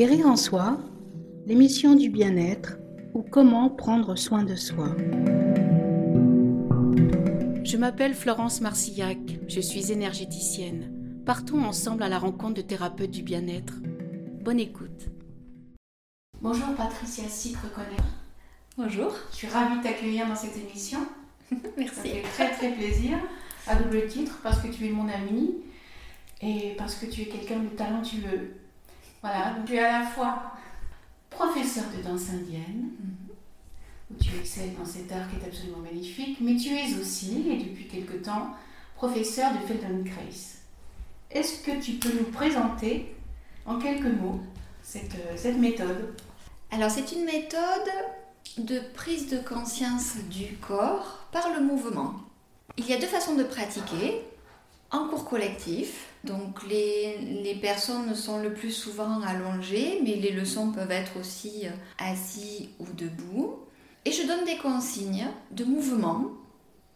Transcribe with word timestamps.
Guérir 0.00 0.28
en 0.28 0.36
soi, 0.36 0.78
l'émission 1.44 1.94
du 1.94 2.08
bien-être 2.08 2.78
ou 3.12 3.20
comment 3.20 3.68
prendre 3.68 4.16
soin 4.16 4.44
de 4.44 4.56
soi. 4.56 4.96
Je 7.62 7.76
m'appelle 7.76 8.14
Florence 8.14 8.62
Marcillac, 8.62 9.18
je 9.46 9.60
suis 9.60 9.92
énergéticienne. 9.92 11.22
Partons 11.26 11.62
ensemble 11.62 12.02
à 12.02 12.08
la 12.08 12.18
rencontre 12.18 12.54
de 12.54 12.62
thérapeutes 12.62 13.10
du 13.10 13.22
bien-être. 13.22 13.74
Bonne 14.42 14.58
écoute. 14.58 15.10
Bonjour 16.40 16.74
Patricia 16.78 17.28
Sicre 17.28 17.68
Bonjour. 18.78 19.14
Je 19.32 19.36
suis 19.36 19.48
ravie 19.48 19.80
de 19.80 19.82
t'accueillir 19.82 20.26
dans 20.26 20.34
cette 20.34 20.56
émission. 20.56 21.00
Merci. 21.76 21.94
Ça 21.94 22.02
fait 22.04 22.22
très 22.22 22.50
très 22.52 22.72
plaisir, 22.72 23.18
à 23.66 23.74
double 23.74 24.06
titre, 24.06 24.40
parce 24.42 24.62
que 24.62 24.68
tu 24.68 24.86
es 24.86 24.90
mon 24.92 25.10
amie 25.10 25.56
et 26.40 26.74
parce 26.78 26.94
que 26.94 27.04
tu 27.04 27.20
es 27.20 27.26
quelqu'un 27.26 27.58
de 27.58 27.68
talentueux. 27.68 28.59
Voilà, 29.22 29.56
tu 29.66 29.74
es 29.74 29.78
à 29.80 30.00
la 30.00 30.06
fois 30.06 30.52
professeur 31.28 31.84
de 31.96 32.02
danse 32.02 32.30
indienne, 32.30 32.90
où 34.10 34.22
tu 34.22 34.36
excelles 34.36 34.74
dans 34.76 34.84
cet 34.84 35.12
art 35.12 35.28
qui 35.28 35.36
est 35.36 35.46
absolument 35.46 35.78
magnifique, 35.78 36.38
mais 36.40 36.56
tu 36.56 36.70
es 36.70 36.98
aussi, 36.98 37.48
et 37.50 37.58
depuis 37.58 37.86
quelque 37.86 38.16
temps, 38.16 38.54
professeur 38.96 39.52
de 39.52 39.66
Feldenkrais. 39.66 40.58
Est-ce 41.30 41.62
que 41.62 41.80
tu 41.80 41.92
peux 41.92 42.12
nous 42.18 42.30
présenter 42.32 43.14
en 43.66 43.78
quelques 43.78 44.20
mots 44.20 44.40
cette, 44.82 45.14
euh, 45.14 45.36
cette 45.36 45.58
méthode? 45.58 46.14
Alors 46.70 46.90
c'est 46.90 47.12
une 47.12 47.24
méthode 47.24 47.90
de 48.58 48.80
prise 48.94 49.28
de 49.28 49.38
conscience 49.38 50.16
du 50.30 50.56
corps 50.56 51.26
par 51.30 51.52
le 51.54 51.64
mouvement. 51.64 52.14
Il 52.76 52.86
y 52.86 52.92
a 52.92 52.98
deux 52.98 53.06
façons 53.06 53.34
de 53.34 53.44
pratiquer. 53.44 54.22
En 54.92 55.06
cours 55.08 55.24
collectif, 55.28 56.08
donc 56.24 56.66
les, 56.66 57.18
les 57.18 57.54
personnes 57.54 58.14
sont 58.14 58.40
le 58.40 58.52
plus 58.52 58.72
souvent 58.72 59.20
allongées, 59.22 60.00
mais 60.02 60.16
les 60.16 60.32
leçons 60.32 60.72
peuvent 60.72 60.90
être 60.90 61.18
aussi 61.18 61.66
assis 61.98 62.70
ou 62.80 62.86
debout. 62.94 63.60
Et 64.04 64.12
je 64.12 64.26
donne 64.26 64.44
des 64.44 64.56
consignes 64.56 65.28
de 65.52 65.64
mouvement 65.64 66.24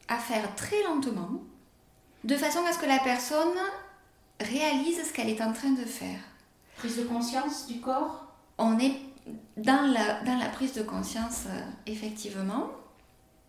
à 0.08 0.18
faire 0.18 0.54
très 0.56 0.82
lentement, 0.82 1.30
de 2.24 2.36
façon 2.36 2.60
à 2.66 2.72
ce 2.72 2.78
que 2.78 2.86
la 2.86 2.98
personne 2.98 3.56
réalise 4.40 5.06
ce 5.06 5.12
qu'elle 5.12 5.28
est 5.28 5.42
en 5.42 5.52
train 5.52 5.70
de 5.70 5.84
faire. 5.84 6.18
Prise 6.76 6.96
de 6.96 7.04
conscience 7.04 7.66
du 7.66 7.80
corps? 7.80 8.24
On 8.58 8.78
est 8.78 8.94
dans 9.56 9.86
la, 9.92 10.20
dans 10.22 10.38
la 10.38 10.48
prise 10.48 10.72
de 10.72 10.82
conscience, 10.82 11.44
euh, 11.46 11.60
effectivement. 11.86 12.70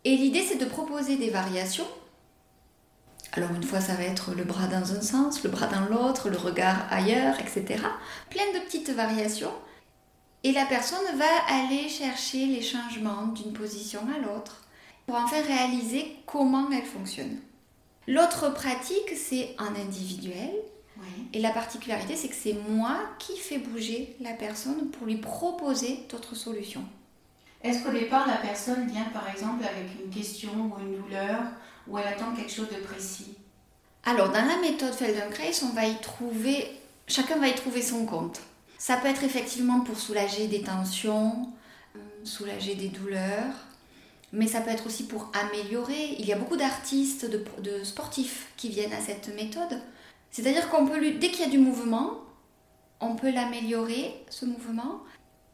Et 0.03 0.15
l'idée, 0.15 0.43
c'est 0.43 0.57
de 0.57 0.65
proposer 0.65 1.17
des 1.17 1.31
variations. 1.31 1.87
Alors 3.35 3.51
une 3.51 3.63
fois, 3.63 3.81
ça 3.81 3.95
va 3.95 4.03
être 4.03 4.33
le 4.33 4.45
bras 4.45 4.67
dans 4.67 4.93
un 4.93 5.01
sens, 5.01 5.43
le 5.43 5.49
bras 5.49 5.67
dans 5.67 5.85
l'autre, 5.85 6.29
le 6.29 6.37
regard 6.37 6.85
ailleurs, 6.89 7.35
etc. 7.39 7.83
Plein 8.29 8.45
de 8.53 8.63
petites 8.65 8.91
variations. 8.91 9.51
Et 10.43 10.51
la 10.51 10.65
personne 10.65 11.17
va 11.17 11.25
aller 11.49 11.89
chercher 11.89 12.45
les 12.45 12.61
changements 12.61 13.27
d'une 13.27 13.51
position 13.51 14.01
à 14.15 14.19
l'autre 14.19 14.61
pour 15.05 15.15
enfin 15.15 15.41
réaliser 15.41 16.15
comment 16.25 16.69
elle 16.71 16.85
fonctionne. 16.85 17.37
L'autre 18.07 18.53
pratique, 18.53 19.15
c'est 19.15 19.55
en 19.59 19.75
individuel. 19.75 20.51
Oui. 20.97 21.27
Et 21.33 21.39
la 21.39 21.49
particularité, 21.49 22.15
c'est 22.15 22.29
que 22.29 22.35
c'est 22.35 22.55
moi 22.69 22.97
qui 23.19 23.35
fais 23.37 23.57
bouger 23.57 24.15
la 24.21 24.31
personne 24.31 24.89
pour 24.91 25.07
lui 25.07 25.17
proposer 25.17 26.05
d'autres 26.09 26.35
solutions. 26.35 26.85
Est-ce 27.63 27.83
qu'au 27.83 27.91
départ, 27.91 28.27
la 28.27 28.37
personne 28.37 28.87
vient 28.87 29.09
par 29.11 29.27
exemple 29.29 29.65
avec 29.65 29.87
une 29.99 30.11
question 30.11 30.51
ou 30.51 30.79
une 30.79 31.01
douleur, 31.01 31.41
ou 31.87 31.97
elle 31.97 32.07
attend 32.07 32.33
quelque 32.35 32.51
chose 32.51 32.69
de 32.69 32.81
précis 32.81 33.35
Alors, 34.05 34.29
dans 34.29 34.45
la 34.45 34.57
méthode 34.57 34.93
Feldenkrais, 34.93 35.51
on 35.63 35.73
va 35.73 35.85
y 35.85 35.99
trouver, 36.01 36.67
chacun 37.07 37.37
va 37.37 37.47
y 37.47 37.55
trouver 37.55 37.81
son 37.81 38.05
compte. 38.05 38.41
Ça 38.77 38.97
peut 38.97 39.07
être 39.07 39.23
effectivement 39.23 39.81
pour 39.81 39.97
soulager 39.97 40.47
des 40.47 40.61
tensions, 40.61 41.49
euh, 41.95 41.99
soulager 42.23 42.75
des 42.75 42.89
douleurs, 42.89 43.53
mais 44.31 44.47
ça 44.47 44.61
peut 44.61 44.71
être 44.71 44.87
aussi 44.87 45.07
pour 45.07 45.31
améliorer. 45.33 46.15
Il 46.19 46.25
y 46.25 46.33
a 46.33 46.37
beaucoup 46.37 46.57
d'artistes, 46.57 47.29
de, 47.29 47.43
de 47.61 47.83
sportifs 47.83 48.47
qui 48.57 48.69
viennent 48.69 48.93
à 48.93 49.01
cette 49.01 49.33
méthode. 49.35 49.81
C'est-à-dire 50.31 50.69
qu'on 50.69 50.85
peut, 50.85 50.99
dès 50.99 51.29
qu'il 51.29 51.39
y 51.39 51.47
a 51.47 51.49
du 51.49 51.57
mouvement, 51.57 52.19
on 52.99 53.15
peut 53.15 53.31
l'améliorer, 53.31 54.23
ce 54.29 54.45
mouvement, 54.45 55.01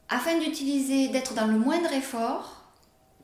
afin 0.09 0.37
d'utiliser, 0.39 1.07
d'être 1.09 1.33
dans 1.33 1.47
le 1.47 1.57
moindre 1.57 1.91
effort, 1.93 2.60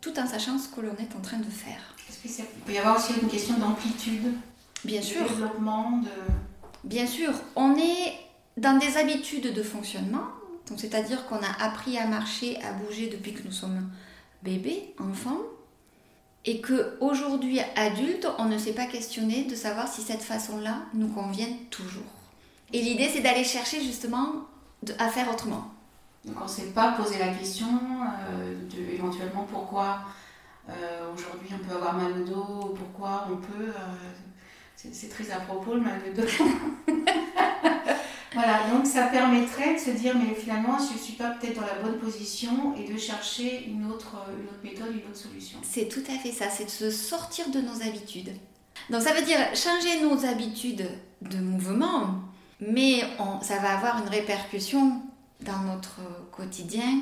tout 0.01 0.17
en 0.19 0.27
sachant 0.27 0.57
ce 0.59 0.67
que 0.69 0.81
l'on 0.81 0.95
est 0.95 1.15
en 1.15 1.21
train 1.21 1.37
de 1.37 1.49
faire. 1.49 1.79
Est-ce 2.09 2.19
qu'il 2.35 2.45
peut 2.65 2.71
y 2.73 2.77
avoir 2.77 2.97
aussi 2.97 3.13
une 3.21 3.27
question 3.27 3.57
d'amplitude 3.57 4.33
Bien 4.85 4.99
de 5.01 5.05
sûr, 5.05 5.23
développement 5.27 5.97
de... 5.99 6.09
bien 6.83 7.07
sûr, 7.07 7.31
on 7.55 7.75
est 7.75 8.13
dans 8.57 8.77
des 8.79 8.97
habitudes 8.97 9.53
de 9.53 9.63
fonctionnement, 9.63 10.23
donc 10.69 10.79
c'est-à-dire 10.79 11.25
qu'on 11.27 11.37
a 11.37 11.63
appris 11.63 11.97
à 11.97 12.05
marcher, 12.07 12.61
à 12.63 12.73
bouger 12.73 13.07
depuis 13.07 13.33
que 13.33 13.43
nous 13.43 13.51
sommes 13.51 13.89
bébés, 14.43 14.93
enfants, 14.99 15.39
et 16.45 16.61
que 16.61 16.95
aujourd'hui 17.01 17.59
adultes, 17.75 18.27
on 18.37 18.45
ne 18.45 18.57
s'est 18.57 18.71
pas 18.73 18.85
questionné 18.85 19.43
de 19.45 19.55
savoir 19.55 19.87
si 19.87 20.01
cette 20.01 20.21
façon-là 20.21 20.83
nous 20.93 21.09
convient 21.09 21.49
toujours. 21.71 22.03
Et 22.71 22.81
l'idée, 22.81 23.09
c'est 23.11 23.21
d'aller 23.21 23.43
chercher 23.43 23.81
justement 23.83 24.27
de- 24.83 24.93
à 24.99 25.09
faire 25.09 25.29
autrement. 25.31 25.65
Donc 26.25 26.35
on 26.41 26.43
ne 26.43 26.49
s'est 26.49 26.71
pas 26.73 26.91
posé 26.91 27.17
la 27.19 27.29
question 27.29 27.67
euh, 27.67 28.55
de 28.69 28.93
éventuellement 28.93 29.47
pourquoi 29.49 29.99
euh, 30.69 31.13
aujourd'hui 31.13 31.49
on 31.53 31.65
peut 31.65 31.75
avoir 31.75 31.95
mal 31.95 32.11
au 32.21 32.25
dos, 32.25 32.69
ou 32.69 32.73
pourquoi 32.73 33.27
on 33.31 33.37
peut... 33.37 33.69
euh, 33.69 34.85
c'est 34.91 35.09
très 35.09 35.31
à 35.31 35.39
propos 35.39 35.75
le 35.75 35.81
mal 35.81 35.99
de 36.03 36.21
dos. 36.21 36.27
voilà, 38.33 38.69
donc 38.71 38.85
ça 38.85 39.03
permettrait 39.07 39.75
de 39.75 39.79
se 39.79 39.91
dire 39.91 40.15
mais 40.15 40.35
finalement 40.35 40.77
je 40.77 40.93
ne 40.93 40.99
suis 40.99 41.13
pas 41.13 41.31
peut-être 41.31 41.55
dans 41.55 41.65
la 41.65 41.81
bonne 41.81 41.97
position 41.97 42.75
et 42.75 42.91
de 42.91 42.97
chercher 42.97 43.65
une 43.65 43.89
autre, 43.89 44.15
une 44.37 44.47
autre 44.47 44.63
méthode, 44.63 44.93
une 44.93 45.09
autre 45.09 45.17
solution. 45.17 45.59
C'est 45.63 45.87
tout 45.87 46.03
à 46.09 46.17
fait 46.19 46.31
ça, 46.31 46.49
c'est 46.49 46.65
de 46.65 46.69
se 46.69 46.91
sortir 46.91 47.49
de 47.49 47.61
nos 47.61 47.81
habitudes. 47.81 48.33
Donc 48.89 49.01
ça 49.01 49.13
veut 49.13 49.23
dire 49.23 49.39
changer 49.55 50.01
nos 50.01 50.25
habitudes 50.25 50.87
de 51.21 51.37
mouvement, 51.37 52.15
mais 52.59 53.01
ça 53.41 53.57
va 53.59 53.77
avoir 53.77 54.01
une 54.03 54.09
répercussion 54.09 55.01
dans 55.41 55.59
notre 55.59 55.99
quotidien, 56.31 57.01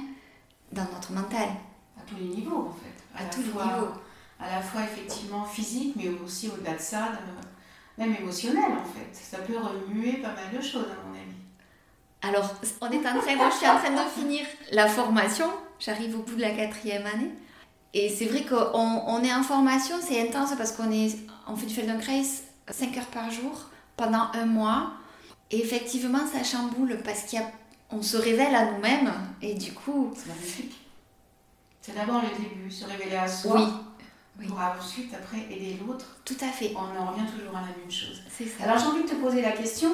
dans 0.71 0.85
notre 0.93 1.11
mental, 1.13 1.49
À 1.97 2.01
tous 2.07 2.15
les 2.17 2.25
niveaux 2.35 2.69
en 2.69 2.73
fait. 2.73 3.23
à, 3.23 3.25
tous 3.29 3.41
les 3.41 3.47
niveaux. 3.47 3.93
à 4.39 4.49
la 4.55 4.61
fois 4.61 4.81
effectivement 4.83 5.45
physique, 5.45 5.93
mais 5.95 6.09
aussi 6.23 6.49
au-delà 6.49 6.73
de 6.73 6.81
ça, 6.81 7.09
de- 7.13 8.03
même 8.03 8.13
émotionnel 8.15 8.71
en 8.73 8.83
fait. 8.83 9.09
Ça 9.13 9.37
peut 9.37 9.57
remuer 9.57 10.13
pas 10.17 10.33
mal 10.33 10.51
de 10.53 10.61
choses 10.61 10.85
à 10.91 11.07
mon 11.07 11.13
avis. 11.15 11.31
Alors, 12.21 12.53
on 12.81 12.89
est 12.91 12.97
en 13.07 13.19
train, 13.19 13.35
moi 13.35 13.49
je 13.51 13.55
suis 13.57 13.67
en 13.67 13.77
train 13.77 13.91
de 13.91 14.09
finir 14.09 14.45
la 14.71 14.87
formation, 14.87 15.45
j'arrive 15.79 16.15
au 16.17 16.23
bout 16.23 16.35
de 16.35 16.41
la 16.41 16.51
quatrième 16.51 17.05
année. 17.05 17.31
Et 17.93 18.09
c'est 18.09 18.25
vrai 18.25 18.43
qu'on 18.43 18.55
on 19.07 19.23
est 19.23 19.33
en 19.33 19.43
formation, 19.43 19.95
c'est 20.01 20.27
intense 20.27 20.49
parce 20.57 20.73
qu'on 20.73 20.91
est, 20.91 21.15
on 21.47 21.55
fait 21.55 21.67
du 21.67 21.73
Feldenkrais 21.73 22.23
5 22.69 22.97
heures 22.97 23.05
par 23.05 23.31
jour 23.31 23.69
pendant 23.95 24.27
un 24.33 24.45
mois. 24.45 24.91
Et 25.51 25.61
effectivement, 25.63 26.25
ça 26.27 26.43
chamboule 26.43 26.97
parce 27.05 27.23
qu'on 27.89 28.01
se 28.01 28.17
révèle 28.17 28.53
à 28.55 28.71
nous-mêmes 28.71 29.11
et 29.41 29.53
du 29.53 29.73
coup, 29.73 30.11
C'est 30.15 30.27
magnifique. 30.29 30.75
C'est 31.81 31.95
d'abord 31.95 32.21
le 32.21 32.29
début, 32.43 32.71
se 32.71 32.85
révéler 32.85 33.15
à 33.15 33.27
soi, 33.27 33.55
oui, 33.57 33.67
oui. 34.39 34.47
pour 34.47 34.59
ensuite 34.59 35.13
après 35.13 35.37
aider 35.53 35.77
l'autre. 35.85 36.17
tout 36.25 36.37
à 36.41 36.47
fait, 36.47 36.73
On 36.75 36.99
en 36.99 37.11
revient 37.11 37.29
toujours 37.31 37.55
à 37.55 37.61
la 37.61 37.67
même 37.67 37.91
chose. 37.91 38.21
c'est 38.29 38.45
ça. 38.47 38.63
Alors 38.63 38.79
j'ai 38.79 38.87
envie 38.87 39.03
de 39.03 39.09
te 39.09 39.15
poser 39.15 39.41
la 39.43 39.51
question, 39.51 39.89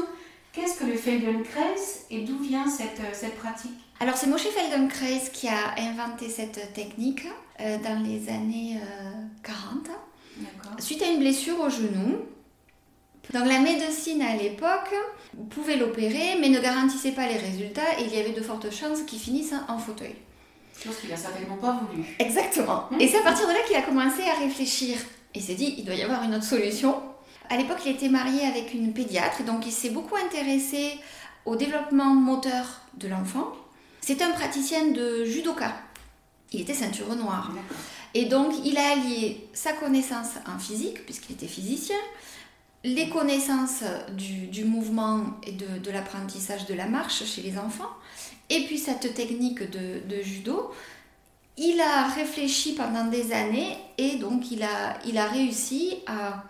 qu'est-ce 0.54 0.80
que 0.80 0.86
le 0.86 0.96
Feldenkrais 0.96 1.76
et 2.10 2.22
d'où 2.24 2.38
vient 2.40 2.68
cette, 2.70 3.00
euh, 3.02 3.10
cette 3.14 3.36
pratique? 3.36 3.78
Alors 4.00 4.16
c'est 4.16 4.28
Moshe 4.28 4.48
Feldenkrais 4.48 5.22
qui 5.34 5.48
a 5.50 5.76
inventé 5.78 6.30
cette 6.30 6.74
technique 6.74 7.28
euh, 7.60 7.78
dans 7.80 8.02
les 8.04 8.30
années 8.30 8.78
euh, 8.82 9.12
40. 9.44 9.90
D'accord. 10.38 10.72
Suite 10.80 11.02
à 11.04 11.08
une 11.08 11.20
blessure 11.20 11.60
au 11.60 11.70
genou, 11.70 12.20
donc 13.34 13.46
la 13.46 13.60
médecine 13.60 14.22
à 14.22 14.36
l'époque 14.36 14.94
pouvait 15.50 15.78
l'opérer 15.78 16.38
mais 16.40 16.50
ne 16.50 16.60
garantissait 16.60 17.12
pas 17.12 17.28
les 17.28 17.38
résultats 17.38 18.00
et 18.00 18.04
il 18.04 18.16
y 18.16 18.20
avait 18.20 18.34
de 18.34 18.42
fortes 18.42 18.72
chances 18.72 19.04
qu'il 19.04 19.20
finisse 19.20 19.54
en 19.68 19.78
fauteuil. 19.78 20.16
Chose 20.84 20.98
qu'il 21.00 21.14
a 21.14 21.18
certainement 21.18 21.58
pas 21.58 21.80
voulu. 21.80 22.04
Exactement. 22.20 22.90
Et 23.00 23.08
c'est 23.08 23.20
à 23.20 23.24
partir 23.24 23.48
de 23.48 23.54
là 23.54 23.60
qu'il 23.68 23.76
a 23.76 23.84
commencé 23.84 24.24
à 24.24 24.40
réfléchir. 24.40 24.98
Il 25.36 25.42
s'est 25.42 25.54
dit, 25.54 25.76
il 25.78 25.86
doit 25.86 25.96
y 25.96 26.02
avoir 26.02 26.24
une 26.24 26.36
autre 26.36 26.44
solution. 26.44 26.96
À 27.50 27.58
l'époque, 27.58 27.80
il 27.86 27.92
était 27.92 28.10
marié 28.10 28.46
avec 28.46 28.74
une 28.74 28.92
pédiatre 28.92 29.42
et 29.42 29.44
donc 29.44 29.66
il 29.66 29.72
s'est 29.72 29.92
beaucoup 29.92 30.16
intéressé 30.16 30.98
au 31.46 31.56
développement 31.56 32.14
moteur 32.14 32.82
de 32.96 33.08
l'enfant. 33.08 33.52
C'est 34.02 34.22
un 34.22 34.32
praticien 34.32 34.88
de 34.88 35.24
judoka. 35.26 35.74
Il 36.52 36.62
était 36.62 36.74
ceinture 36.74 37.16
noire. 37.16 37.52
Et 38.14 38.26
donc, 38.26 38.54
il 38.66 38.78
a 38.78 38.92
allié 38.92 39.48
sa 39.54 39.74
connaissance 39.74 40.32
en 40.48 40.60
physique, 40.60 41.06
puisqu'il 41.06 41.34
était 41.34 41.48
physicien, 41.48 41.96
les 42.84 43.10
connaissances 43.10 43.84
du, 44.18 44.48
du 44.48 44.66
mouvement 44.66 45.24
et 45.44 45.52
de, 45.52 45.78
de 45.78 45.92
l'apprentissage 45.92 46.66
de 46.66 46.74
la 46.74 46.88
marche 46.88 47.24
chez 47.26 47.42
les 47.42 47.58
enfants, 47.58 47.92
et 48.50 48.66
puis 48.66 48.78
cette 48.78 49.14
technique 49.14 49.70
de, 49.70 50.02
de 50.08 50.22
judo. 50.22 50.72
Il 51.58 51.80
a 51.82 52.08
réfléchi 52.08 52.74
pendant 52.74 53.06
des 53.06 53.34
années 53.34 53.78
et 53.98 54.16
donc 54.16 54.52
il 54.52 54.64
a, 54.64 54.98
il 55.06 55.18
a 55.18 55.26
réussi 55.26 55.98
à... 56.08 56.46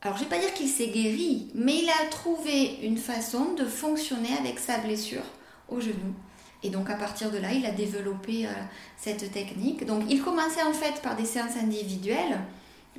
Alors 0.00 0.16
je 0.16 0.22
vais 0.22 0.28
pas 0.28 0.38
dire 0.38 0.54
qu'il 0.54 0.68
s'est 0.68 0.88
guéri, 0.88 1.48
mais 1.54 1.80
il 1.82 1.90
a 1.90 2.08
trouvé 2.08 2.78
une 2.82 2.96
façon 2.96 3.54
de 3.54 3.64
fonctionner 3.64 4.30
avec 4.38 4.60
sa 4.60 4.78
blessure 4.78 5.24
au 5.68 5.80
genou. 5.80 6.14
Et 6.62 6.70
donc 6.70 6.88
à 6.88 6.94
partir 6.94 7.30
de 7.30 7.38
là, 7.38 7.52
il 7.52 7.66
a 7.66 7.72
développé 7.72 8.46
euh, 8.46 8.50
cette 8.96 9.30
technique. 9.32 9.84
Donc 9.84 10.04
il 10.08 10.22
commençait 10.22 10.62
en 10.62 10.72
fait 10.72 11.02
par 11.02 11.16
des 11.16 11.24
séances 11.24 11.56
individuelles, 11.60 12.38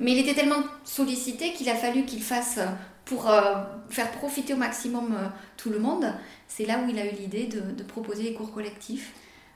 mais 0.00 0.12
il 0.12 0.18
était 0.18 0.34
tellement 0.34 0.62
sollicité 0.84 1.52
qu'il 1.52 1.68
a 1.68 1.76
fallu 1.76 2.04
qu'il 2.04 2.22
fasse 2.22 2.58
euh, 2.58 2.66
pour 3.04 3.30
euh, 3.30 3.54
faire 3.88 4.10
profiter 4.10 4.54
au 4.54 4.56
maximum 4.56 5.16
tout 5.56 5.70
le 5.70 5.78
monde. 5.78 6.12
C'est 6.48 6.66
là 6.66 6.78
où 6.78 6.88
il 6.88 6.98
a 6.98 7.06
eu 7.06 7.14
l'idée 7.14 7.46
de, 7.46 7.60
de 7.60 7.82
proposer 7.82 8.24
les 8.24 8.34
cours 8.34 8.52
collectifs. 8.52 9.12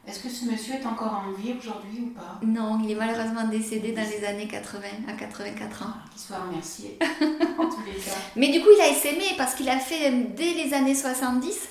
Est-ce 0.07 0.23
que 0.23 0.29
ce 0.29 0.45
monsieur 0.45 0.75
est 0.75 0.85
encore 0.85 1.25
en 1.27 1.33
vie 1.33 1.55
aujourd'hui 1.59 2.01
ou 2.03 2.11
pas? 2.11 2.39
Non, 2.45 2.79
il 2.85 2.91
est 2.91 2.95
malheureusement 2.95 3.49
décédé 3.49 3.93
dans 3.93 4.03
les 4.03 4.23
années 4.27 4.47
80, 4.47 4.81
à 5.09 5.13
84 5.15 5.83
ans. 5.83 5.95
Qu'il 6.13 6.21
soit 6.21 6.37
remercié, 6.37 6.99
en 7.59 7.69
tous 7.69 7.83
les 7.87 7.99
cas. 7.99 8.11
Mais 8.37 8.51
du 8.51 8.61
coup, 8.61 8.69
il 8.77 8.83
a 8.83 8.89
essaimé 8.89 9.25
parce 9.39 9.55
qu'il 9.55 9.69
a 9.69 9.79
fait, 9.79 10.11
dès 10.37 10.53
les 10.53 10.75
années 10.75 10.95
70, 10.95 11.69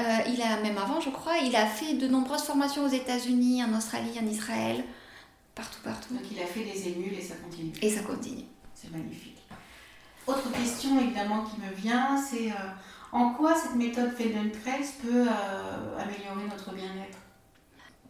euh, 0.00 0.02
il 0.26 0.42
a, 0.42 0.60
même 0.62 0.78
avant 0.78 1.00
je 1.00 1.10
crois, 1.10 1.36
il 1.44 1.54
a 1.54 1.66
fait 1.66 1.94
de 1.94 2.08
nombreuses 2.08 2.42
formations 2.42 2.84
aux 2.84 2.88
États-Unis, 2.88 3.62
en 3.62 3.76
Australie, 3.76 4.18
en 4.20 4.26
Israël, 4.26 4.82
partout, 5.54 5.80
partout. 5.82 6.14
Donc 6.14 6.24
il 6.30 6.40
a 6.40 6.46
fait 6.46 6.64
des 6.64 6.88
émules 6.88 7.14
et 7.14 7.22
ça 7.22 7.34
continue. 7.36 7.72
Et 7.82 7.90
ça 7.90 8.02
continue. 8.02 8.44
C'est 8.74 8.90
magnifique. 8.90 9.36
Autre 10.26 10.50
question 10.52 11.00
évidemment 11.00 11.44
qui 11.44 11.60
me 11.60 11.72
vient, 11.74 12.16
c'est 12.16 12.50
euh, 12.50 12.70
en 13.12 13.30
quoi 13.30 13.54
cette 13.54 13.74
méthode 13.74 14.12
Feldenkrais 14.16 14.84
peut 15.02 15.26
euh, 15.26 15.98
améliorer 15.98 16.44
notre 16.48 16.72
bien-être? 16.72 17.18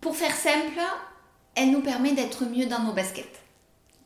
Pour 0.00 0.16
faire 0.16 0.34
simple, 0.34 0.80
elle 1.54 1.70
nous 1.70 1.80
permet 1.80 2.12
d'être 2.12 2.44
mieux 2.44 2.66
dans 2.66 2.80
nos 2.80 2.92
baskets. 2.92 3.40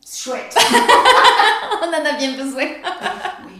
Chouette 0.07 0.57
On 1.83 1.89
en 1.89 2.05
a 2.05 2.13
bien 2.17 2.37
besoin. 2.37 2.67
oui, 3.47 3.53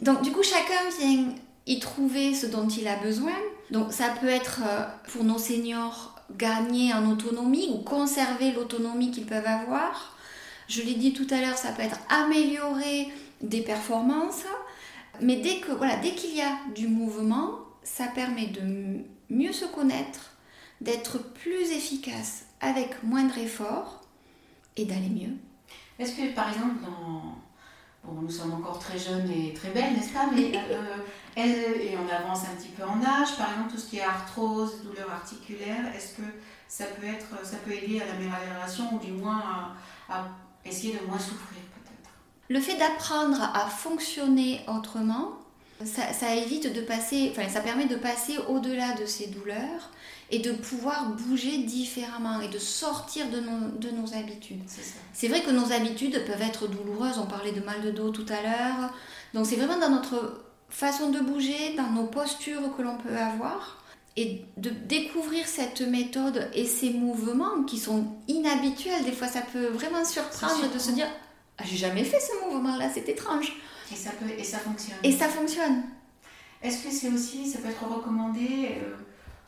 Donc 0.00 0.22
du 0.22 0.32
coup, 0.32 0.42
chacun 0.42 0.88
vient 0.98 1.34
y 1.66 1.78
trouver 1.78 2.34
ce 2.34 2.46
dont 2.46 2.66
il 2.68 2.88
a 2.88 2.96
besoin. 2.96 3.34
Donc 3.70 3.92
ça 3.92 4.10
peut 4.20 4.28
être 4.28 4.60
euh, 4.66 4.84
pour 5.12 5.24
nos 5.24 5.38
seniors 5.38 6.11
gagner 6.36 6.92
en 6.94 7.10
autonomie 7.10 7.68
ou 7.72 7.78
conserver 7.78 8.52
l'autonomie 8.52 9.10
qu'ils 9.10 9.26
peuvent 9.26 9.46
avoir. 9.46 10.16
Je 10.68 10.82
l'ai 10.82 10.94
dit 10.94 11.12
tout 11.12 11.26
à 11.30 11.40
l'heure, 11.40 11.56
ça 11.56 11.72
peut 11.72 11.82
être 11.82 11.98
améliorer 12.08 13.08
des 13.40 13.62
performances. 13.62 14.44
Mais 15.20 15.36
dès 15.36 15.60
que 15.60 15.72
voilà, 15.72 15.96
dès 15.96 16.14
qu'il 16.14 16.34
y 16.34 16.40
a 16.40 16.58
du 16.74 16.88
mouvement, 16.88 17.58
ça 17.82 18.06
permet 18.06 18.46
de 18.46 19.04
mieux 19.28 19.52
se 19.52 19.64
connaître, 19.64 20.32
d'être 20.80 21.18
plus 21.34 21.70
efficace 21.72 22.46
avec 22.60 23.02
moindre 23.02 23.38
effort 23.38 24.02
et 24.76 24.84
d'aller 24.84 25.08
mieux. 25.08 25.34
Est-ce 25.98 26.16
que 26.16 26.34
par 26.34 26.48
exemple, 26.48 26.76
dans... 26.82 27.36
bon, 28.04 28.22
nous 28.22 28.30
sommes 28.30 28.54
encore 28.54 28.78
très 28.78 28.98
jeunes 28.98 29.30
et 29.30 29.52
très 29.52 29.70
belles, 29.70 29.92
n'est-ce 29.94 30.12
pas 30.12 30.28
Mais 30.34 30.52
euh, 30.70 30.96
et 31.36 31.96
on 31.96 32.14
avance 32.14 32.40
un 32.44 32.56
petit 32.56 32.68
peu 32.68 32.84
en 32.84 33.00
âge, 33.02 33.36
par 33.36 33.50
exemple 33.50 33.72
tout 33.72 33.78
ce 33.78 33.86
qui 33.86 33.98
est 33.98 34.02
arthrose, 34.02 34.82
douleur 34.84 35.10
articulaire, 35.10 35.86
est-ce 35.94 36.16
que 36.16 36.22
ça 36.68 36.84
peut, 36.84 37.06
être, 37.06 37.46
ça 37.46 37.56
peut 37.64 37.72
aider 37.72 38.00
à 38.00 38.06
l'amélioration 38.06 38.94
ou 38.94 38.98
du 38.98 39.12
moins 39.12 39.74
à, 40.08 40.24
essayer 40.64 40.98
de 40.98 41.06
moins 41.06 41.18
souffrir 41.18 41.62
peut-être? 41.74 42.10
Le 42.48 42.60
fait 42.60 42.76
d'apprendre 42.76 43.40
à 43.42 43.66
fonctionner 43.68 44.60
autrement, 44.68 45.32
ça, 45.84 46.12
ça, 46.12 46.34
évite 46.34 46.72
de 46.72 46.82
passer, 46.82 47.32
enfin 47.32 47.48
ça 47.48 47.60
permet 47.60 47.86
de 47.86 47.96
passer 47.96 48.38
au-delà 48.48 48.92
de 48.92 49.04
ces 49.06 49.28
douleurs 49.28 49.90
et 50.30 50.38
de 50.38 50.52
pouvoir 50.52 51.10
bouger 51.10 51.58
différemment 51.64 52.40
et 52.40 52.48
de 52.48 52.58
sortir 52.58 53.28
de 53.30 53.40
nos, 53.40 53.68
de 53.78 53.90
nos 53.90 54.14
habitudes. 54.14 54.62
C'est 55.12 55.28
vrai 55.28 55.42
que 55.42 55.50
nos 55.50 55.72
habitudes 55.72 56.24
peuvent 56.24 56.42
être 56.42 56.68
douloureuses, 56.68 57.18
on 57.18 57.26
parlait 57.26 57.52
de 57.52 57.60
mal 57.60 57.82
de 57.82 57.90
dos 57.90 58.10
tout 58.10 58.26
à 58.28 58.42
l'heure, 58.42 58.92
donc 59.34 59.46
c'est 59.46 59.56
vraiment 59.56 59.78
dans 59.78 59.90
notre 59.90 60.41
façon 60.74 61.10
de 61.10 61.20
bouger, 61.20 61.74
dans 61.76 61.90
nos 61.90 62.06
postures 62.06 62.76
que 62.76 62.82
l'on 62.82 62.96
peut 62.96 63.16
avoir 63.16 63.78
et 64.16 64.44
de 64.56 64.70
découvrir 64.70 65.46
cette 65.46 65.80
méthode 65.80 66.50
et 66.54 66.66
ces 66.66 66.90
mouvements 66.90 67.62
qui 67.64 67.78
sont 67.78 68.06
inhabituels. 68.28 69.04
Des 69.04 69.12
fois, 69.12 69.28
ça 69.28 69.40
peut 69.40 69.68
vraiment 69.68 70.04
surprendre 70.04 70.72
de 70.72 70.78
se 70.78 70.90
dire 70.90 71.08
ah, 71.58 71.62
J'ai 71.64 71.76
jamais 71.76 72.04
fait 72.04 72.20
ce 72.20 72.44
mouvement-là, 72.44 72.90
c'est 72.92 73.08
étrange. 73.08 73.52
Et 73.90 73.96
ça, 73.96 74.10
peut, 74.10 74.28
et 74.36 74.44
ça 74.44 74.58
fonctionne. 74.58 74.96
Et 75.02 75.12
ça 75.12 75.28
fonctionne. 75.28 75.82
Est-ce 76.62 76.84
que 76.84 76.90
c'est 76.90 77.08
aussi, 77.08 77.48
ça 77.48 77.58
peut 77.58 77.68
être 77.68 77.86
recommandé 77.86 78.78
euh, 78.82 78.96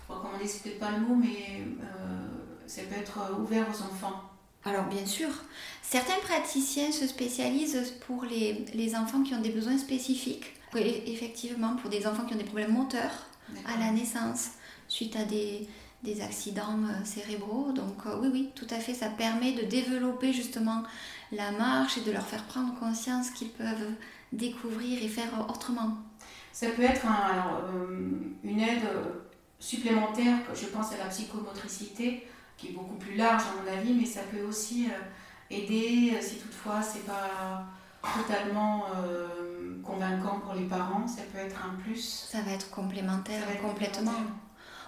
recommander 0.08 0.46
c'est 0.46 0.62
peut-être 0.62 0.80
pas 0.80 0.90
le 0.90 1.00
mot, 1.00 1.14
mais 1.14 1.62
euh, 1.80 2.26
ça 2.66 2.82
peut 2.82 2.98
être 2.98 3.18
ouvert 3.40 3.66
aux 3.68 3.82
enfants? 3.82 4.22
Alors 4.64 4.84
bien 4.86 5.04
sûr, 5.04 5.28
certains 5.82 6.18
praticiens 6.22 6.90
se 6.90 7.06
spécialisent 7.06 7.94
pour 8.06 8.24
les, 8.24 8.64
les 8.74 8.96
enfants 8.96 9.22
qui 9.22 9.34
ont 9.34 9.40
des 9.40 9.50
besoins 9.50 9.78
spécifiques. 9.78 10.53
Effectivement, 10.76 11.76
pour 11.76 11.90
des 11.90 12.06
enfants 12.06 12.24
qui 12.24 12.34
ont 12.34 12.38
des 12.38 12.44
problèmes 12.44 12.72
moteurs 12.72 13.26
à 13.66 13.78
la 13.78 13.90
naissance, 13.90 14.50
suite 14.88 15.16
à 15.16 15.24
des, 15.24 15.68
des 16.02 16.20
accidents 16.20 16.78
euh, 16.84 17.04
cérébraux. 17.04 17.72
Donc 17.72 18.06
euh, 18.06 18.18
oui, 18.20 18.28
oui, 18.32 18.50
tout 18.54 18.66
à 18.70 18.78
fait, 18.78 18.94
ça 18.94 19.08
permet 19.08 19.52
de 19.52 19.62
développer 19.62 20.32
justement 20.32 20.82
la 21.32 21.52
marche 21.52 21.98
et 21.98 22.02
de 22.02 22.12
leur 22.12 22.26
faire 22.26 22.44
prendre 22.44 22.74
conscience 22.78 23.30
qu'ils 23.30 23.50
peuvent 23.50 23.92
découvrir 24.32 25.02
et 25.02 25.08
faire 25.08 25.46
autrement. 25.48 25.98
Ça 26.52 26.68
peut 26.68 26.82
être 26.82 27.06
une 28.44 28.60
aide 28.60 28.82
supplémentaire, 29.58 30.38
je 30.54 30.66
pense 30.66 30.92
à 30.92 30.98
la 30.98 31.06
psychomotricité, 31.06 32.26
qui 32.56 32.68
est 32.68 32.72
beaucoup 32.72 32.96
plus 32.96 33.16
large 33.16 33.42
à 33.42 33.62
mon 33.62 33.78
avis, 33.78 33.92
mais 33.92 34.04
ça 34.04 34.20
peut 34.30 34.42
aussi 34.42 34.86
euh, 34.86 35.54
aider 35.54 36.12
euh, 36.14 36.20
si 36.20 36.36
toutefois 36.36 36.82
c'est 36.82 37.06
pas 37.06 37.64
totalement 38.16 38.84
euh, 38.96 39.53
convaincant 39.84 40.40
pour 40.40 40.54
les 40.54 40.66
parents, 40.66 41.06
ça 41.06 41.22
peut 41.32 41.38
être 41.38 41.64
un 41.64 41.74
plus. 41.82 42.26
Ça 42.30 42.40
va 42.42 42.52
être 42.52 42.70
complémentaire 42.70 43.42
complètement. 43.62 44.12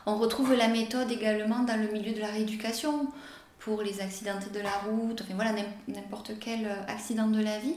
On 0.07 0.17
retrouve 0.17 0.55
la 0.55 0.69
méthode 0.69 1.11
également 1.11 1.61
dans 1.65 1.81
le 1.81 1.93
milieu 1.93 2.13
de 2.13 2.21
la 2.21 2.29
rééducation 2.29 3.09
pour 3.59 3.83
les 3.83 4.01
accidentés 4.01 4.51
de 4.51 4.61
la 4.61 4.71
route, 4.71 5.21
enfin 5.23 5.35
voilà, 5.35 5.53
n'importe 5.89 6.39
quel 6.39 6.69
accident 6.87 7.27
de 7.27 7.43
la 7.43 7.59
vie. 7.59 7.75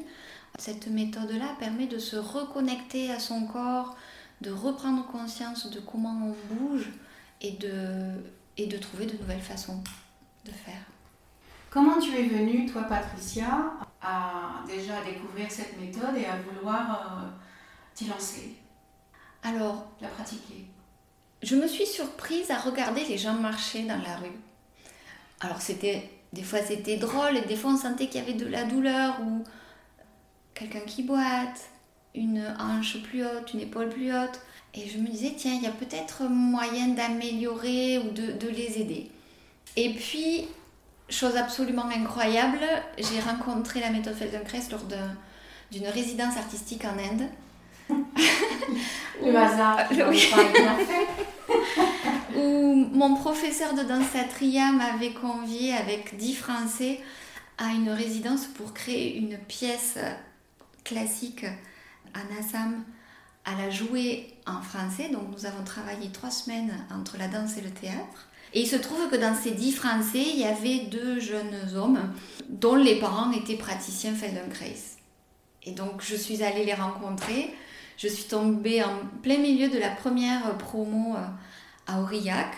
Cette 0.60 0.88
méthode-là 0.88 1.56
permet 1.58 1.88
de 1.88 1.98
se 1.98 2.16
reconnecter 2.16 3.12
à 3.12 3.20
son 3.20 3.48
corps, 3.48 3.96
de 4.42 4.52
reprendre 4.52 5.08
conscience 5.08 5.70
de 5.72 5.80
comment 5.80 6.34
on 6.34 6.54
bouge 6.54 6.90
et 7.42 7.52
de, 7.52 8.24
et 8.58 8.68
de 8.68 8.78
trouver 8.78 9.06
de 9.06 9.18
nouvelles 9.18 9.42
façons 9.42 9.82
de 10.46 10.52
faire. 10.52 10.86
Comment 11.70 12.00
tu 12.00 12.16
es 12.16 12.24
venue, 12.24 12.66
toi 12.66 12.84
Patricia, 12.84 13.74
à 14.02 14.64
déjà 14.68 15.04
découvrir 15.04 15.52
cette 15.52 15.80
méthode 15.80 16.16
et 16.18 16.26
à 16.26 16.38
vouloir 16.38 17.22
euh, 17.22 17.30
t'y 17.94 18.06
lancer? 18.06 18.56
Alors, 19.44 19.88
la 20.02 20.08
pratiquer 20.08 20.66
Je 21.44 21.56
me 21.56 21.68
suis 21.68 21.86
surprise 21.86 22.50
à 22.52 22.58
regarder 22.58 23.06
les 23.06 23.18
gens 23.18 23.34
marcher 23.34 23.84
dans 23.84 24.02
la 24.02 24.18
rue. 24.18 24.40
Alors 25.42 25.62
c'était 25.62 26.10
des 26.34 26.44
fois 26.44 26.60
c'était 26.60 26.98
drôle 26.98 27.38
et 27.38 27.42
des 27.42 27.56
fois 27.56 27.72
on 27.72 27.78
sentait 27.78 28.08
qu'il 28.08 28.20
y 28.20 28.24
avait 28.24 28.34
de 28.34 28.46
la 28.46 28.66
douleur 28.66 29.22
ou 29.22 29.44
quelqu'un 30.54 30.82
qui 30.82 31.04
boite, 31.04 31.70
une 32.16 32.44
hanche 32.60 33.02
plus 33.04 33.24
haute, 33.24 33.54
une 33.54 33.62
épaule 33.62 33.90
plus 33.90 34.14
haute. 34.14 34.42
Et 34.74 34.88
je 34.88 35.00
me 35.00 35.08
disais, 35.08 35.34
tiens, 35.36 35.54
il 35.54 35.64
y 35.64 35.68
a 35.68 35.72
peut-être 35.72 36.24
moyen 36.26 36.90
d'améliorer 36.90 37.98
ou 38.00 38.12
de, 38.12 38.48
les 38.48 38.80
aider. 38.80 39.10
Et 39.76 39.94
puis, 39.94 40.46
chose 41.10 41.36
absolument 41.36 41.86
incroyable, 41.86 42.60
j'ai 42.98 43.20
rencontré 43.20 43.80
la 43.80 43.90
méthode 43.90 44.16
Feldenkrais 44.16 44.62
lors 44.72 44.86
d'une 45.72 45.88
résidence 45.88 46.38
artistique 46.38 46.86
en 46.86 46.98
Inde. 46.98 47.28
Le 49.24 49.36
hasard, 49.36 49.80
oui. 50.10 50.32
où 52.36 52.88
mon 52.94 53.16
professeur 53.16 53.74
de 53.74 53.84
danse 53.84 54.10
satria 54.14 54.72
m'avait 54.72 55.14
convié 55.14 55.74
avec 55.74 56.18
dix 56.18 56.36
Français 56.36 57.02
à 57.58 57.74
une 57.74 57.90
résidence 57.90 58.46
pour 58.46 58.74
créer 58.74 59.18
une 59.18 59.38
pièce 59.38 59.98
classique 60.84 61.46
à 62.14 62.34
Nassam 62.34 62.84
à 63.46 63.56
la 63.56 63.70
jouer 63.70 64.34
en 64.46 64.62
français. 64.62 65.10
Donc 65.10 65.24
nous 65.32 65.46
avons 65.46 65.64
travaillé 65.64 66.12
trois 66.12 66.32
semaines 66.32 66.74
entre 66.92 67.18
la 67.18 67.28
danse 67.28 67.58
et 67.58 67.62
le 67.62 67.72
théâtre. 67.72 68.29
Et 68.54 68.62
il 68.62 68.68
se 68.68 68.76
trouve 68.76 69.10
que 69.10 69.16
dans 69.16 69.36
ces 69.36 69.52
dix 69.52 69.72
Français, 69.72 70.24
il 70.34 70.40
y 70.40 70.46
avait 70.46 70.86
deux 70.86 71.20
jeunes 71.20 71.56
hommes 71.76 72.14
dont 72.48 72.76
les 72.76 72.96
parents 72.96 73.32
étaient 73.32 73.58
praticiens 73.58 74.14
Feldenkrais. 74.14 74.76
Et 75.64 75.72
donc 75.72 76.02
je 76.02 76.16
suis 76.16 76.44
allée 76.44 76.66
les 76.66 76.74
rencontrer. 76.74 77.54
Je 77.98 78.08
suis 78.08 78.24
tombée 78.24 78.84
en 78.84 78.96
plein 79.22 79.38
milieu 79.38 79.68
de 79.68 79.78
la 79.78 79.90
première 79.90 80.58
promo 80.58 81.16
euh, 81.16 81.20
à 81.86 82.02
Aurillac. 82.02 82.54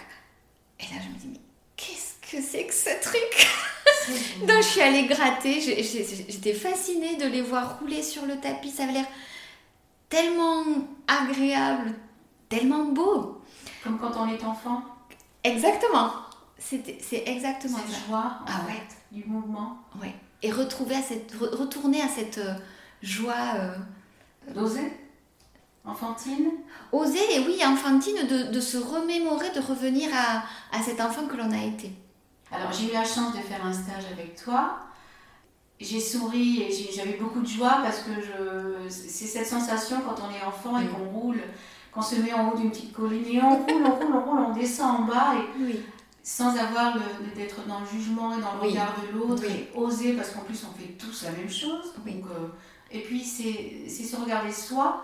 Et 0.80 0.84
là, 0.84 1.02
je 1.04 1.10
me 1.10 1.20
dis, 1.20 1.28
mais 1.32 1.42
qu'est-ce 1.76 2.32
que 2.32 2.42
c'est 2.42 2.66
que 2.66 2.74
ce 2.74 3.02
truc? 3.02 3.48
Donc 4.48 4.58
je 4.62 4.68
suis 4.68 4.82
allée 4.82 5.08
gratter. 5.08 5.60
J'étais 5.60 6.54
fascinée 6.54 7.18
de 7.18 7.26
les 7.26 7.42
voir 7.42 7.80
rouler 7.80 8.04
sur 8.04 8.26
le 8.26 8.40
tapis. 8.40 8.70
Ça 8.70 8.84
avait 8.84 8.94
l'air 8.94 9.08
tellement 10.10 10.64
agréable, 11.08 11.96
tellement 12.48 12.86
beau. 12.86 13.42
Comme 13.84 13.98
quand 13.98 14.12
on 14.18 14.30
est 14.30 14.44
enfant 14.44 14.84
Exactement. 15.44 16.12
C'est 16.58 17.24
exactement 17.26 17.78
cette 17.80 17.96
ça. 17.96 18.08
joie, 18.08 18.38
en 18.42 18.46
ah, 18.48 18.72
fait, 18.72 19.16
du 19.16 19.26
mouvement. 19.26 19.80
Ouais. 20.00 20.14
Et 20.44 20.52
retrouver 20.52 20.96
à 20.96 21.02
cette, 21.02 21.34
retourner 21.34 22.02
à 22.02 22.08
cette 22.08 22.38
euh, 22.38 22.54
joie. 23.02 23.56
Euh, 23.56 23.76
D'oser 24.54 24.94
Enfantine 25.84 26.52
Oser, 26.92 27.20
oui, 27.48 27.60
enfantine, 27.66 28.28
de, 28.28 28.52
de, 28.52 28.60
se 28.60 28.78
remémorer, 28.78 29.50
de 29.52 29.60
revenir 29.60 30.10
à, 30.14 30.44
à 30.76 30.82
cet 30.84 31.02
enfant 31.02 31.26
que 31.26 31.36
l'on 31.36 31.52
a 31.52 31.64
été. 31.64 31.92
Alors 32.52 32.72
j'ai 32.72 32.90
eu 32.90 32.94
la 32.94 33.06
chance 33.06 33.34
de 33.34 33.40
faire 33.40 33.66
un 33.66 33.74
stage 33.74 34.06
avec 34.12 34.36
toi. 34.36 34.80
J'ai 35.80 36.00
souri 36.00 36.62
et 36.62 36.92
j'avais 36.94 37.18
beaucoup 37.18 37.42
de 37.42 37.48
joie 37.48 37.80
parce 37.82 38.02
que 38.02 38.12
c'est 38.90 39.26
cette 39.26 39.48
sensation 39.48 40.02
quand 40.02 40.22
on 40.22 40.30
est 40.30 40.44
enfant 40.44 40.80
et 40.80 40.86
qu'on 40.86 41.10
roule, 41.10 41.42
qu'on 41.92 42.02
se 42.02 42.16
met 42.16 42.34
en 42.34 42.50
haut 42.50 42.58
d'une 42.58 42.72
petite 42.72 42.94
colline 42.94 43.26
et 43.28 43.42
on 43.42 43.58
roule, 43.58 43.84
on 43.86 43.92
roule, 43.92 44.16
on 44.16 44.22
roule, 44.30 44.40
on 44.50 44.54
descend 44.54 45.02
en 45.02 45.04
bas 45.06 45.34
et 45.36 45.62
Oui. 45.64 45.80
sans 46.24 46.56
avoir 46.56 46.96
d'être 47.36 47.66
dans 47.68 47.80
le 47.82 47.86
jugement 47.86 48.38
et 48.38 48.42
dans 48.42 48.54
le 48.54 48.62
Oui. 48.62 48.70
regard 48.70 48.96
de 49.02 49.18
l'autre 49.18 49.44
Oui. 49.48 49.54
et 49.54 49.78
oser 49.78 50.14
parce 50.14 50.30
qu'en 50.32 50.42
plus 50.42 50.64
on 50.70 50.78
fait 50.80 50.90
tous 50.98 51.24
la 51.24 51.32
même 51.32 51.50
chose. 51.50 51.94
Donc, 52.06 52.24
euh, 52.32 52.48
et 52.92 53.00
puis 53.02 53.24
c'est 53.24 53.88
se 53.90 54.16
regarder 54.16 54.52
soi 54.52 55.04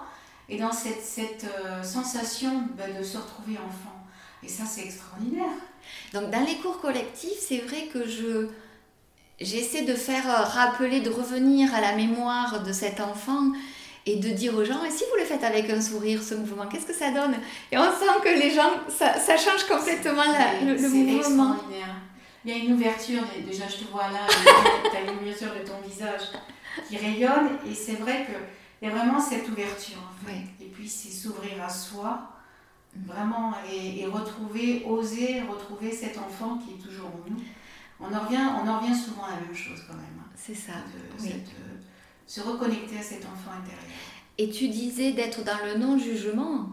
et 0.49 0.57
dans 0.57 0.71
cette, 0.71 1.01
cette 1.03 1.45
euh, 1.65 1.83
sensation 1.83 2.63
bah, 2.77 2.83
de 2.97 3.03
se 3.03 3.17
retrouver 3.17 3.57
enfant. 3.57 3.93
Et 4.43 4.47
ça 4.47 4.63
c'est 4.65 4.83
extraordinaire. 4.85 5.49
Donc 6.13 6.29
dans 6.31 6.45
les 6.45 6.55
cours 6.57 6.79
collectifs, 6.79 7.39
c'est 7.39 7.59
vrai 7.59 7.89
que 7.91 8.07
je 8.07 8.47
j'essaie 9.39 9.83
de 9.83 9.93
faire 9.93 10.25
euh, 10.29 10.43
rappeler, 10.43 11.01
de 11.01 11.09
revenir 11.09 11.73
à 11.75 11.81
la 11.81 11.95
mémoire 11.95 12.63
de 12.63 12.71
cet 12.71 12.99
enfant 13.01 13.51
et 14.07 14.15
de 14.17 14.29
dire 14.29 14.55
aux 14.55 14.63
gens, 14.63 14.83
et 14.85 14.89
si 14.91 15.03
vous 15.09 15.17
le 15.19 15.25
faites 15.25 15.43
avec 15.43 15.69
un 15.69 15.81
sourire, 15.81 16.23
ce 16.23 16.33
mouvement, 16.35 16.65
qu'est-ce 16.67 16.85
que 16.85 16.93
ça 16.93 17.11
donne? 17.11 17.35
Et 17.71 17.77
on 17.77 17.83
sent 17.83 18.05
que 18.23 18.29
les 18.29 18.49
gens, 18.51 18.69
ça, 18.89 19.13
ça 19.19 19.35
change 19.37 19.63
complètement 19.65 20.23
la- 20.23 20.61
le, 20.65 20.73
le 20.73 20.77
C'est 20.77 20.87
mouvement. 20.89 21.17
extraordinaire. 21.53 21.95
Il 22.45 22.51
y 22.51 22.53
a 22.53 22.63
une 22.63 22.73
ouverture, 22.73 23.23
déjà 23.45 23.67
je 23.67 23.83
te 23.83 23.91
vois 23.91 24.07
là, 24.09 24.19
tu 24.89 24.95
as 24.95 25.01
une 25.11 25.19
ouverture 25.19 25.53
de 25.53 25.67
ton 25.67 25.79
visage 25.85 26.21
qui 26.87 26.95
rayonne 26.97 27.49
et 27.69 27.73
c'est 27.73 27.95
vrai 27.95 28.25
qu'il 28.25 28.87
y 28.87 28.91
a 28.91 28.95
vraiment 28.95 29.19
cette 29.19 29.49
ouverture 29.49 29.97
en 29.97 30.25
fait. 30.25 30.31
Ouais. 30.31 30.43
Et 30.61 30.65
puis 30.69 30.87
c'est 30.87 31.11
s'ouvrir 31.11 31.61
à 31.61 31.67
soi, 31.67 32.31
vraiment, 33.05 33.53
et, 33.71 33.99
et 34.01 34.05
retrouver, 34.05 34.83
oser 34.87 35.41
retrouver 35.41 35.91
cet 35.91 36.17
enfant 36.17 36.57
qui 36.57 36.75
est 36.75 36.81
toujours 36.81 37.07
en 37.07 37.29
nous. 37.29 37.37
On 37.99 38.13
en 38.15 38.19
revient, 38.25 38.47
on 38.63 38.67
en 38.67 38.79
revient 38.79 38.95
souvent 38.95 39.23
à 39.25 39.31
la 39.31 39.41
même 39.45 39.55
chose 39.55 39.83
quand 39.87 39.95
même. 39.95 40.05
hein, 40.19 40.29
C'est 40.35 40.55
ça. 40.55 40.73
de 40.73 41.21
oui. 41.21 41.29
cette, 41.29 41.49
euh, 41.49 41.76
se 42.27 42.41
reconnecter 42.41 42.97
à 42.99 43.01
cet 43.01 43.23
enfant 43.25 43.51
intérieur. 43.51 43.81
Et 44.37 44.49
tu 44.49 44.67
disais 44.67 45.13
d'être 45.13 45.43
dans 45.43 45.57
le 45.65 45.79
non-jugement. 45.79 46.69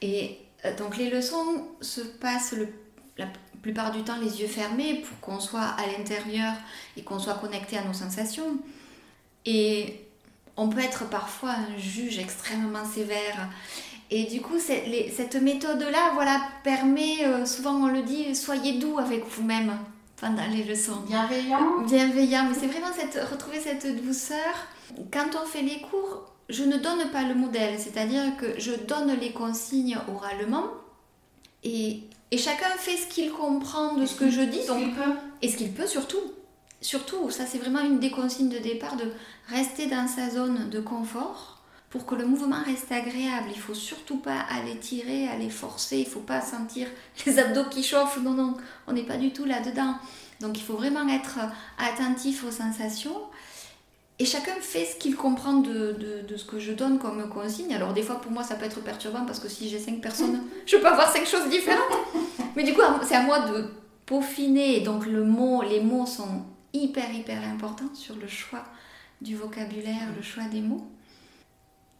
Et 0.00 0.38
euh, 0.64 0.74
donc 0.76 0.96
les 0.96 1.10
leçons 1.10 1.66
se 1.80 2.00
passent 2.00 2.52
le- 2.52 2.68
la 3.18 3.26
plupart 3.60 3.90
du 3.92 4.02
temps 4.02 4.16
les 4.18 4.40
yeux 4.40 4.46
fermés 4.48 5.02
pour 5.06 5.20
qu'on 5.20 5.38
soit 5.40 5.60
à 5.78 5.86
l'intérieur 5.86 6.54
et 6.96 7.02
qu'on 7.02 7.18
soit 7.18 7.34
connecté 7.34 7.76
à 7.76 7.84
nos 7.84 7.92
sensations. 7.92 8.56
Et 9.44 10.00
on 10.56 10.68
peut 10.68 10.80
être 10.80 11.08
parfois 11.08 11.50
un 11.50 11.78
juge 11.78 12.18
extrêmement 12.18 12.84
sévère. 12.84 13.48
Et 14.10 14.24
du 14.24 14.40
coup, 14.40 14.58
cette 14.58 15.36
méthode-là, 15.36 16.10
voilà, 16.14 16.40
permet, 16.64 17.24
euh, 17.24 17.46
souvent 17.46 17.74
on 17.74 17.86
le 17.86 18.02
dit, 18.02 18.34
soyez 18.34 18.78
doux 18.78 18.98
avec 18.98 19.24
vous-même 19.26 19.78
pendant 20.22 20.46
les 20.46 20.62
leçons 20.62 21.00
Bienveillant, 21.08 21.80
bienveillant, 21.80 22.46
mais 22.48 22.54
c'est 22.54 22.68
vraiment 22.68 22.92
cette, 22.96 23.20
retrouver 23.28 23.58
cette 23.58 24.04
douceur. 24.04 24.54
Quand 25.12 25.26
on 25.34 25.44
fait 25.44 25.62
les 25.62 25.80
cours, 25.80 26.32
je 26.48 26.62
ne 26.62 26.76
donne 26.76 27.10
pas 27.10 27.24
le 27.24 27.34
modèle, 27.34 27.76
c'est-à-dire 27.76 28.36
que 28.36 28.58
je 28.60 28.70
donne 28.86 29.12
les 29.20 29.32
consignes 29.32 29.98
oralement 30.14 30.66
et, 31.64 32.04
et 32.30 32.38
chacun 32.38 32.68
fait 32.78 32.96
ce 32.96 33.08
qu'il 33.08 33.32
comprend 33.32 33.94
de 33.94 34.06
ce 34.06 34.14
que 34.14 34.30
je 34.30 34.42
dis 34.42 34.64
donc, 34.64 34.94
peut? 34.94 35.12
et 35.42 35.48
ce 35.48 35.56
qu'il 35.56 35.72
peut 35.72 35.88
surtout. 35.88 36.22
Surtout, 36.80 37.30
ça 37.30 37.44
c'est 37.44 37.58
vraiment 37.58 37.80
une 37.80 37.98
des 37.98 38.12
consignes 38.12 38.48
de 38.48 38.58
départ, 38.58 38.94
de 38.94 39.10
rester 39.48 39.86
dans 39.86 40.06
sa 40.06 40.30
zone 40.30 40.70
de 40.70 40.78
confort 40.78 41.61
pour 41.92 42.06
que 42.06 42.14
le 42.14 42.24
mouvement 42.24 42.62
reste 42.64 42.90
agréable. 42.90 43.50
Il 43.50 43.60
faut 43.60 43.74
surtout 43.74 44.16
pas 44.16 44.40
aller 44.50 44.78
tirer, 44.78 45.28
aller 45.28 45.50
forcer, 45.50 45.98
il 45.98 46.06
faut 46.06 46.20
pas 46.20 46.40
sentir 46.40 46.88
les 47.26 47.38
abdos 47.38 47.68
qui 47.68 47.82
chauffent. 47.82 48.18
Non, 48.22 48.30
non, 48.30 48.56
on 48.86 48.94
n'est 48.94 49.02
pas 49.02 49.18
du 49.18 49.30
tout 49.30 49.44
là-dedans. 49.44 49.96
Donc 50.40 50.58
il 50.58 50.62
faut 50.62 50.74
vraiment 50.74 51.06
être 51.06 51.38
attentif 51.78 52.44
aux 52.44 52.50
sensations. 52.50 53.20
Et 54.18 54.24
chacun 54.24 54.54
fait 54.60 54.86
ce 54.86 54.96
qu'il 54.96 55.16
comprend 55.16 55.54
de, 55.54 56.24
ce 56.34 56.44
que 56.44 56.58
je 56.58 56.72
donne 56.72 56.98
comme 56.98 57.28
consigne. 57.28 57.74
Alors 57.74 57.92
des 57.92 58.02
fois 58.02 58.22
pour 58.22 58.32
moi 58.32 58.42
ça 58.42 58.54
peut 58.54 58.64
être 58.64 58.80
perturbant 58.80 59.26
parce 59.26 59.38
que 59.38 59.48
si 59.48 59.68
j'ai 59.68 59.78
cinq 59.78 60.00
personnes, 60.00 60.42
je 60.66 60.78
peux 60.78 60.86
avoir 60.86 61.12
cinq 61.12 61.26
choses 61.26 61.50
différentes. 61.50 61.92
Mais 62.56 62.64
du 62.64 62.72
coup 62.72 62.80
c'est 63.06 63.16
à 63.16 63.22
moi 63.22 63.40
de 63.40 63.66
peaufiner. 64.06 64.80
Donc 64.80 65.04
le 65.04 65.24
mot, 65.24 65.60
les 65.60 65.80
mots 65.80 66.06
sont 66.06 66.46
hyper 66.72 67.12
hyper 67.12 67.42
importants 67.44 67.94
sur 67.94 68.16
le 68.16 68.28
choix 68.28 68.64
du 69.20 69.36
vocabulaire, 69.36 70.08
le 70.16 70.22
choix 70.22 70.44
des 70.44 70.62
mots. 70.62 70.86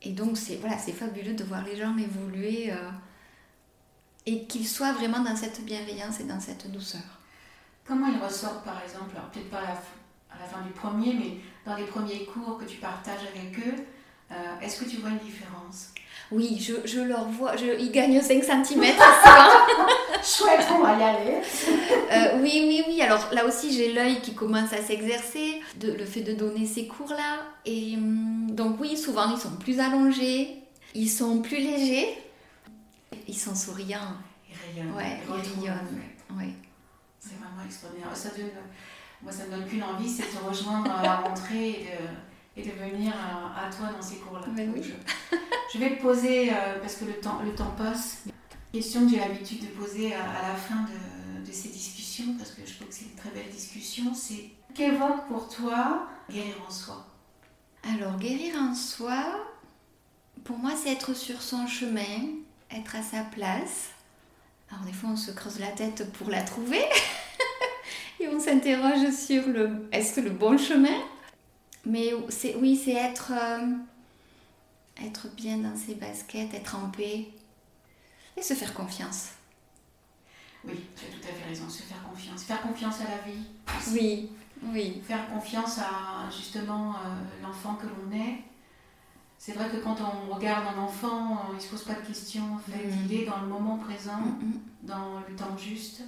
Et 0.05 0.11
donc 0.11 0.37
c'est 0.37 0.59
fabuleux 0.93 1.35
de 1.35 1.45
voir 1.45 1.65
les 1.65 1.77
gens 1.77 1.97
évoluer 1.97 2.73
euh, 2.73 2.91
et 4.27 4.45
qu'ils 4.45 4.67
soient 4.67 4.93
vraiment 4.93 5.21
dans 5.21 5.37
cette 5.37 5.65
bienveillance 5.65 6.21
et 6.21 6.25
dans 6.25 6.41
cette 6.41 6.71
douceur. 6.71 7.21
Comment 7.85 8.09
ils 8.09 8.23
ressortent 8.23 8.65
par 8.65 8.83
exemple, 8.83 9.15
peut-être 9.33 9.51
pas 9.51 9.59
à 9.59 10.39
la, 10.41 10.47
fin, 10.47 10.63
du 10.63 10.73
premier, 10.73 11.15
mais 11.15 11.37
dans 11.65 11.77
les 11.77 11.85
premiers 11.85 12.25
cours 12.25 12.59
que 12.59 12.65
tu 12.65 12.79
partages 12.79 13.21
avec 13.35 13.59
eux, 13.59 13.75
est-ce 14.61 14.83
que 14.83 14.89
tu 14.89 14.97
vois 14.99 15.11
une 15.11 15.19
différence? 15.19 15.93
Oui, 16.33 16.59
je, 16.59 16.87
je 16.87 17.01
leur 17.01 17.29
vois, 17.29 17.57
je, 17.57 17.79
ils 17.79 17.93
gagnent 17.93 18.21
5 18.21 18.43
cm. 18.43 18.85
Chouette, 20.25 20.67
on 20.71 20.79
va 20.79 20.99
y 20.99 21.03
aller. 21.03 21.43
Euh, 22.11 22.41
oui, 22.41 22.65
oui, 22.67 22.85
oui. 22.89 23.03
Alors 23.03 23.29
là 23.33 23.45
aussi, 23.45 23.71
j'ai 23.77 23.93
l'œil 23.93 24.21
qui 24.21 24.35
commence 24.35 24.73
à 24.73 24.81
s'exercer, 24.81 25.61
le 25.83 26.05
fait 26.07 26.23
de 26.23 26.33
donner 26.33 26.65
ces 26.65 26.87
cours-là. 26.87 27.41
Et 27.67 27.97
hum, 27.97 28.51
donc 28.51 28.81
oui, 28.81 28.97
souvent, 28.97 29.31
ils 29.31 29.39
sont 29.39 29.57
plus 29.57 29.79
allongés, 29.79 30.63
ils 30.95 31.11
sont 31.11 31.43
plus 31.43 31.59
légers, 31.59 32.17
ils 33.29 33.39
sont 33.39 33.55
souriants. 33.55 34.17
Ils 34.49 34.81
rayonnent. 34.81 34.97
Ouais, 34.97 35.19
ils 35.29 35.61
rayonnent. 35.61 36.01
Oui. 36.31 36.55
C'est 37.19 37.37
vraiment 37.37 37.63
extraordinaire. 37.67 38.09
Ça 38.15 38.31
donne, 38.31 38.51
moi, 39.23 39.33
ça 39.33 39.45
me 39.45 39.51
donne 39.51 39.67
qu'une 39.67 39.83
envie, 39.83 40.09
c'est 40.09 40.23
de 40.23 40.39
te 40.39 40.45
rejoindre 40.45 40.91
à 40.91 41.03
la 41.03 41.17
rentrée 41.17 41.71
et 41.71 41.85
de, 41.85 42.09
et 42.57 42.63
de 42.63 42.71
venir 42.71 43.13
à, 43.15 43.67
à 43.67 43.71
toi 43.71 43.89
dans 43.95 44.03
ces 44.03 44.17
cours-là. 44.17 44.47
Ben 44.49 44.73
oui. 44.75 44.83
Je, 44.83 45.37
je 45.73 45.79
vais 45.79 45.97
te 45.97 46.03
poser, 46.03 46.51
euh, 46.51 46.79
parce 46.81 46.97
que 46.97 47.05
le 47.05 47.15
temps, 47.15 47.41
le 47.45 47.55
temps 47.55 47.75
passe, 47.77 48.23
une 48.27 48.81
question 48.81 49.05
que 49.05 49.11
j'ai 49.11 49.19
l'habitude 49.19 49.61
de 49.63 49.67
poser 49.69 50.15
à, 50.15 50.23
à 50.23 50.49
la 50.49 50.55
fin 50.55 50.83
de, 50.83 51.47
de 51.47 51.53
ces 51.53 51.69
discussions, 51.69 52.35
parce 52.39 52.51
que 52.51 52.63
je 52.67 52.75
trouve 52.75 52.89
que 52.89 52.95
c'est 52.95 53.07
une 53.07 53.17
très 53.17 53.31
belle 53.31 53.51
discussion, 53.51 54.13
c'est 54.15 54.51
qu'évoque 54.75 55.27
pour 55.29 55.49
toi 55.49 56.09
guérir 56.31 56.55
en 56.67 56.71
soi 56.71 57.07
Alors, 57.95 58.17
guérir 58.19 58.55
en 58.57 58.75
soi, 58.75 59.25
pour 60.45 60.59
moi, 60.59 60.73
c'est 60.77 60.93
être 60.93 61.15
sur 61.15 61.41
son 61.41 61.67
chemin, 61.67 62.37
être 62.71 62.97
à 62.97 63.03
sa 63.03 63.23
place. 63.23 63.91
Alors, 64.71 64.85
des 64.85 64.93
fois, 64.93 65.11
on 65.11 65.17
se 65.17 65.31
creuse 65.31 65.59
la 65.59 65.69
tête 65.69 66.11
pour 66.13 66.31
la 66.31 66.43
trouver. 66.43 66.83
Et 68.21 68.29
on 68.29 68.39
s'interroge 68.41 69.11
sur 69.11 69.47
le 69.49 69.89
est-ce 69.91 70.17
que 70.17 70.21
le 70.21 70.31
bon 70.31 70.57
chemin 70.57 70.97
Mais 71.85 72.13
c'est, 72.29 72.55
oui, 72.57 72.77
c'est 72.83 72.93
être, 72.93 73.33
euh, 73.33 73.73
être 75.05 75.29
bien 75.35 75.59
dans 75.59 75.77
ses 75.77 75.95
baskets, 75.97 76.55
être 76.55 76.77
en 76.77 76.91
paix 76.91 77.29
et 78.37 78.43
se 78.43 78.55
faire 78.55 78.73
confiance. 78.75 79.31
Oui, 80.65 80.75
tu 80.97 81.07
as 81.07 81.09
tout 81.09 81.29
à 81.29 81.33
fait 81.33 81.49
raison, 81.49 81.69
se 81.69 81.83
faire 81.83 82.03
confiance. 82.09 82.45
Faire 82.45 82.63
confiance 82.63 83.01
à 83.01 83.05
la 83.05 83.19
vie. 83.19 83.45
Oui, 83.93 84.31
oui. 84.63 85.03
Faire 85.05 85.29
confiance 85.29 85.79
à 85.79 86.31
justement 86.31 86.93
euh, 86.95 87.43
l'enfant 87.43 87.75
que 87.75 87.87
l'on 87.87 88.17
est. 88.17 88.39
C'est 89.39 89.55
vrai 89.55 89.69
que 89.69 89.79
quand 89.79 89.97
on 90.01 90.33
regarde 90.33 90.65
un 90.77 90.79
enfant, 90.81 91.33
euh, 91.33 91.37
il 91.51 91.57
ne 91.57 91.61
se 91.61 91.69
pose 91.69 91.83
pas 91.83 91.95
de 91.95 92.07
questions. 92.07 92.55
En 92.55 92.59
fait, 92.59 92.87
Mhm. 92.87 93.07
il 93.07 93.13
est 93.23 93.25
dans 93.27 93.41
le 93.41 93.49
moment 93.49 93.77
présent, 93.79 94.19
Mm, 94.21 94.45
mm. 94.47 94.61
dans 94.85 95.19
le 95.29 95.35
temps 95.35 95.57
juste, 95.59 96.03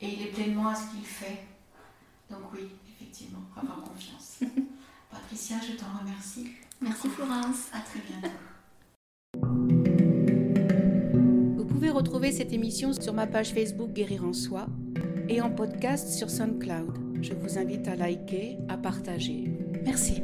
et 0.00 0.08
il 0.14 0.22
est 0.22 0.30
pleinement 0.30 0.68
à 0.68 0.76
ce 0.76 0.92
qu'il 0.92 1.04
fait. 1.04 1.44
Donc 2.30 2.52
oui, 2.54 2.68
effectivement, 2.88 3.42
avoir 3.56 3.82
confiance. 3.82 4.38
Patricia, 5.10 5.56
je 5.66 5.76
t'en 5.76 5.86
remercie. 6.00 6.48
Merci 6.80 7.08
Florence. 7.08 7.68
À 7.72 7.80
très 7.80 8.00
bientôt. 8.00 8.34
Vous 11.56 11.64
pouvez 11.64 11.90
retrouver 11.90 12.32
cette 12.32 12.52
émission 12.52 12.92
sur 12.92 13.14
ma 13.14 13.26
page 13.26 13.52
Facebook 13.52 13.92
Guérir 13.92 14.24
en 14.24 14.32
Soi 14.32 14.66
et 15.28 15.40
en 15.40 15.50
podcast 15.50 16.08
sur 16.10 16.30
SoundCloud. 16.30 17.22
Je 17.22 17.34
vous 17.34 17.58
invite 17.58 17.88
à 17.88 17.96
liker, 17.96 18.58
à 18.68 18.76
partager. 18.76 19.52
Merci. 19.84 20.22